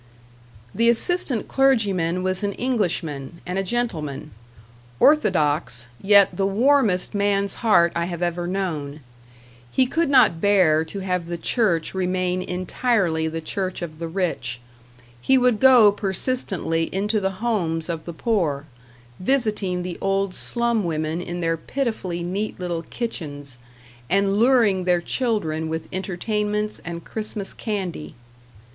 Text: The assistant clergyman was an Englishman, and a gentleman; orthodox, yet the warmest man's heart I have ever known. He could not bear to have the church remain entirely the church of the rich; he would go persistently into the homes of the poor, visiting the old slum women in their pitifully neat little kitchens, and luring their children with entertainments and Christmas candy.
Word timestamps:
The 0.73 0.89
assistant 0.89 1.47
clergyman 1.47 2.23
was 2.23 2.43
an 2.43 2.53
Englishman, 2.53 3.39
and 3.45 3.59
a 3.59 3.63
gentleman; 3.63 4.31
orthodox, 4.99 5.85
yet 6.01 6.35
the 6.35 6.47
warmest 6.47 7.13
man's 7.13 7.53
heart 7.61 7.91
I 7.95 8.05
have 8.05 8.23
ever 8.23 8.47
known. 8.47 9.01
He 9.71 9.85
could 9.85 10.09
not 10.09 10.41
bear 10.41 10.83
to 10.85 11.01
have 11.01 11.27
the 11.27 11.37
church 11.37 11.93
remain 11.93 12.41
entirely 12.41 13.27
the 13.27 13.41
church 13.41 13.83
of 13.83 13.99
the 13.99 14.07
rich; 14.07 14.59
he 15.21 15.37
would 15.37 15.59
go 15.59 15.91
persistently 15.91 16.85
into 16.91 17.19
the 17.19 17.33
homes 17.37 17.87
of 17.87 18.05
the 18.05 18.13
poor, 18.13 18.65
visiting 19.19 19.83
the 19.83 19.99
old 20.01 20.33
slum 20.33 20.83
women 20.83 21.21
in 21.21 21.41
their 21.41 21.57
pitifully 21.57 22.23
neat 22.23 22.59
little 22.59 22.81
kitchens, 22.81 23.59
and 24.09 24.39
luring 24.39 24.85
their 24.85 24.99
children 24.99 25.69
with 25.69 25.87
entertainments 25.93 26.81
and 26.83 27.05
Christmas 27.05 27.53
candy. 27.53 28.15